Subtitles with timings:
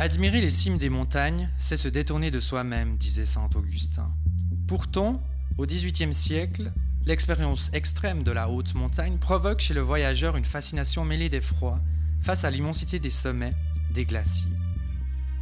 [0.00, 4.10] Admirer les cimes des montagnes, c'est se détourner de soi-même, disait saint Augustin.
[4.66, 5.22] Pourtant,
[5.58, 6.72] au XVIIIe siècle,
[7.04, 11.80] l'expérience extrême de la haute montagne provoque chez le voyageur une fascination mêlée d'effroi
[12.22, 13.52] face à l'immensité des sommets,
[13.92, 14.48] des glaciers.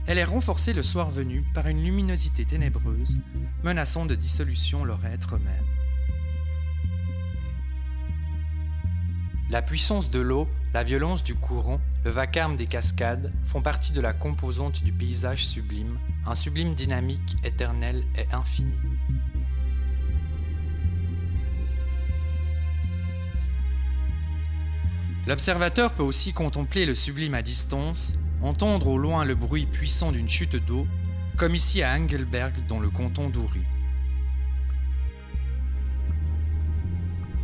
[0.09, 3.17] Elle est renforcée le soir venu par une luminosité ténébreuse,
[3.63, 5.78] menaçant de dissolution leur être même.
[9.51, 14.01] La puissance de l'eau, la violence du courant, le vacarme des cascades font partie de
[14.03, 18.75] la composante du paysage sublime, un sublime dynamique éternel et infini.
[25.27, 30.29] L'observateur peut aussi contempler le sublime à distance, entendre au loin le bruit puissant d'une
[30.29, 30.87] chute d'eau,
[31.39, 33.63] comme ici à Engelberg dans le canton d'Uri.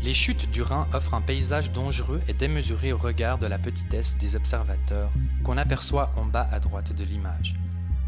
[0.04, 4.18] Les chutes du Rhin offrent un paysage dangereux et démesuré au regard de la petitesse
[4.18, 5.10] des observateurs
[5.44, 7.56] qu'on aperçoit en bas à droite de l'image.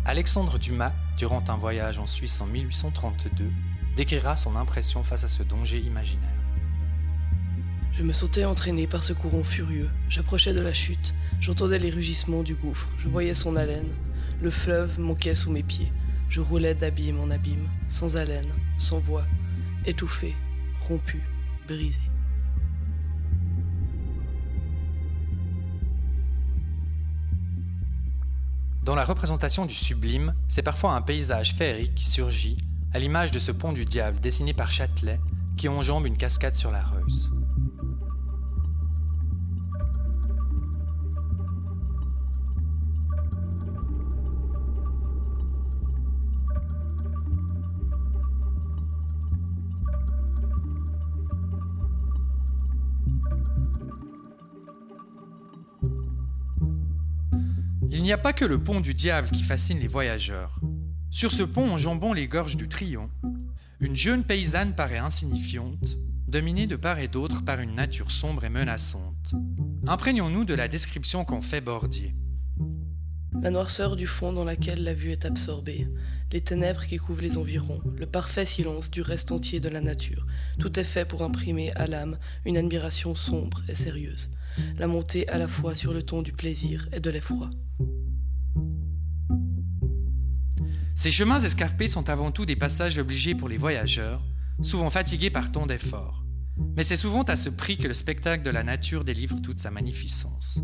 [0.05, 3.51] Alexandre Dumas, durant un voyage en Suisse en 1832,
[3.97, 6.29] décrira son impression face à ce danger imaginaire.
[7.93, 9.89] Je me sentais entraîné par ce courant furieux.
[10.11, 11.15] J'approchais de la chute.
[11.41, 12.89] J'entendais les rugissements du gouffre.
[12.99, 13.89] Je voyais son haleine.
[14.43, 15.91] Le fleuve manquait sous mes pieds.
[16.29, 19.25] Je roulais d'abîme en abîme, sans haleine, sans voix,
[19.87, 20.35] étouffé,
[20.87, 21.23] rompu,
[28.85, 32.57] Dans la représentation du sublime, c'est parfois un paysage féerique qui surgit,
[32.93, 35.19] à l'image de ce pont du diable dessiné par Châtelet,
[35.57, 37.31] qui enjambe une cascade sur la Reuss.
[57.91, 60.61] Il n'y a pas que le pont du diable qui fascine les voyageurs.
[61.11, 63.11] Sur ce pont enjambant les gorges du Trion,
[63.81, 65.97] une jeune paysanne paraît insignifiante,
[66.27, 69.35] dominée de part et d'autre par une nature sombre et menaçante.
[69.87, 72.15] Imprégnons-nous de la description qu'en fait Bordier.
[73.41, 75.89] La noirceur du fond dans laquelle la vue est absorbée,
[76.33, 80.27] les ténèbres qui couvrent les environs, le parfait silence du reste entier de la nature,
[80.59, 84.31] tout est fait pour imprimer à l'âme une admiration sombre et sérieuse,
[84.79, 87.51] la montée à la fois sur le ton du plaisir et de l'effroi.
[90.95, 94.23] Ces chemins escarpés sont avant tout des passages obligés pour les voyageurs,
[94.63, 96.25] souvent fatigués par tant d'efforts.
[96.77, 99.71] Mais c'est souvent à ce prix que le spectacle de la nature délivre toute sa
[99.71, 100.61] magnificence.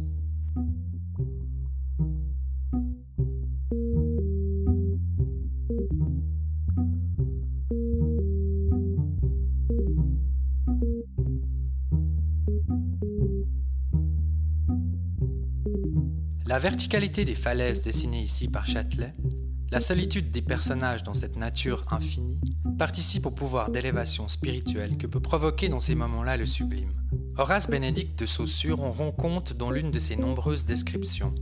[16.53, 19.15] La verticalité des falaises dessinées ici par Châtelet,
[19.71, 22.43] la solitude des personnages dans cette nature infinie,
[22.79, 26.93] participe au pouvoir d'élévation spirituelle que peut provoquer dans ces moments-là le sublime.
[27.39, 31.35] Horace Bénédicte de Saussure en rend compte dans l'une de ses nombreuses descriptions.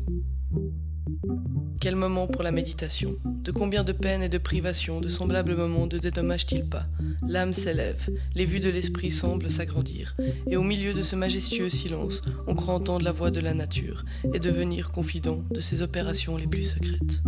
[1.80, 5.86] Quel moment pour la méditation De combien de peines et de privations de semblables moments
[5.86, 6.84] ne dédommage-t-il pas
[7.26, 10.14] L'âme s'élève, les vues de l'esprit semblent s'agrandir,
[10.46, 14.04] et au milieu de ce majestueux silence, on croit entendre la voix de la nature
[14.34, 17.22] et devenir confident de ses opérations les plus secrètes.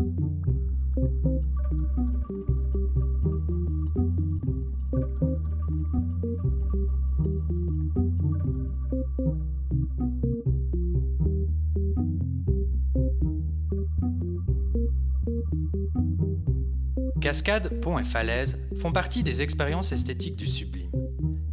[17.23, 20.91] Cascades, ponts et falaises font partie des expériences esthétiques du sublime.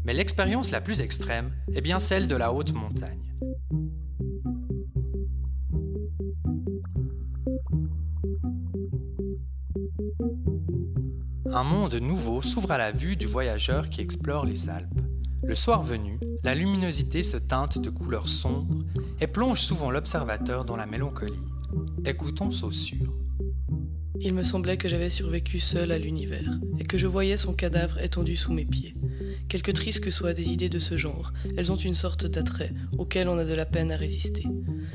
[0.03, 3.35] Mais l'expérience la plus extrême est bien celle de la haute montagne.
[11.53, 15.01] Un monde nouveau s'ouvre à la vue du voyageur qui explore les Alpes.
[15.43, 18.85] Le soir venu, la luminosité se teinte de couleurs sombres
[19.21, 21.45] et plonge souvent l'observateur dans la mélancolie.
[22.05, 23.18] Écoutons Saussure.
[24.21, 27.99] Il me semblait que j'avais survécu seul à l'univers, et que je voyais son cadavre
[27.99, 28.95] étendu sous mes pieds.
[29.47, 33.29] Quelque tristes que soient des idées de ce genre, elles ont une sorte d'attrait auquel
[33.29, 34.43] on a de la peine à résister.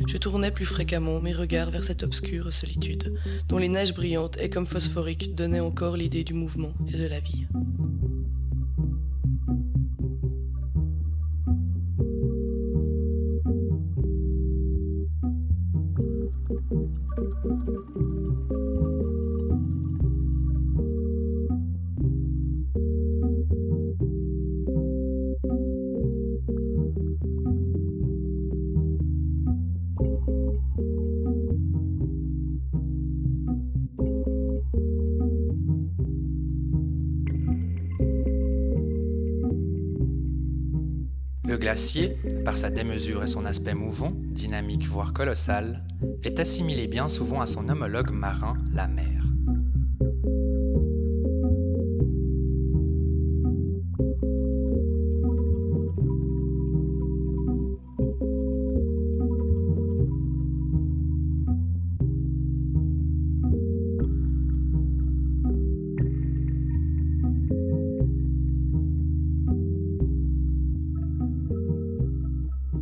[0.06, 3.14] Je tournais plus fréquemment mes regards vers cette obscure solitude,
[3.48, 7.20] dont les neiges brillantes et comme phosphoriques donnaient encore l'idée du mouvement et de la
[7.20, 7.46] vie.
[41.52, 45.84] Glacier, par sa démesure et son aspect mouvant, dynamique voire colossal,
[46.22, 49.33] est assimilé bien souvent à son homologue marin, la mer.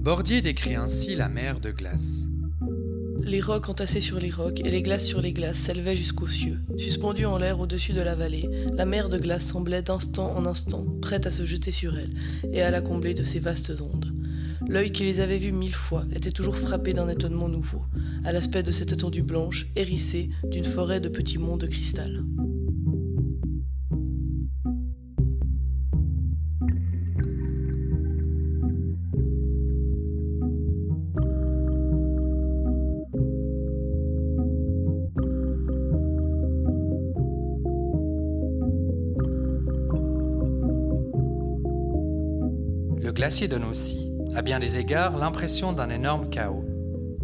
[0.03, 2.27] Bordier décrit ainsi la mer de glace.
[3.23, 6.59] Les rocs entassés sur les rocs et les glaces sur les glaces s'élevaient jusqu'aux cieux.
[6.77, 10.85] Suspendue en l'air au-dessus de la vallée, la mer de glace semblait d'instant en instant
[11.01, 12.11] prête à se jeter sur elle
[12.53, 14.13] et à la combler de ses vastes ondes.
[14.67, 17.83] L'œil qui les avait vus mille fois était toujours frappé d'un étonnement nouveau,
[18.25, 22.25] à l'aspect de cette étendue blanche, hérissée d'une forêt de petits monts de cristal.
[43.03, 46.65] Le glacier donne aussi, à bien des égards, l'impression d'un énorme chaos.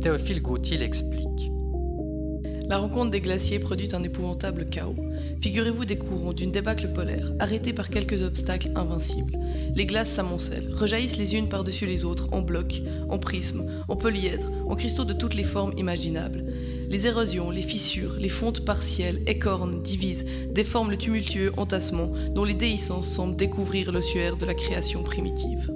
[0.03, 1.53] Théophile Gautier l'explique.
[2.69, 4.95] La rencontre des glaciers produit un épouvantable chaos.
[5.41, 9.39] Figurez-vous des courants d'une débâcle polaire, arrêtés par quelques obstacles invincibles.
[9.75, 14.53] Les glaces s'amoncellent, rejaillissent les unes par-dessus les autres, en blocs, en prismes, en polyèdres,
[14.69, 16.43] en cristaux de toutes les formes imaginables.
[16.91, 22.55] Les érosions, les fissures, les fontes partielles, écornent, divisent, déforment le tumultueux entassement dont les
[22.55, 25.71] déhiscences semblent découvrir l'ossuaire de la création primitive.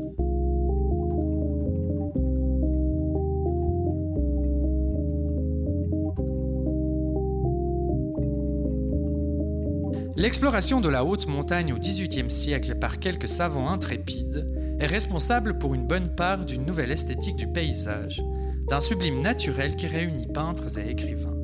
[10.23, 14.49] L'exploration de la haute montagne au XVIIIe siècle par quelques savants intrépides
[14.79, 18.23] est responsable pour une bonne part d'une nouvelle esthétique du paysage,
[18.69, 21.35] d'un sublime naturel qui réunit peintres et écrivains.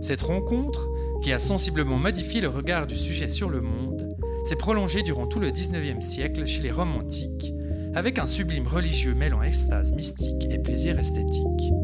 [0.00, 0.88] Cette rencontre,
[1.22, 4.16] qui a sensiblement modifié le regard du sujet sur le monde,
[4.46, 7.52] s'est prolongée durant tout le XIXe siècle chez les romantiques,
[7.94, 11.74] avec un sublime religieux mêlant extase mystique et plaisir esthétique.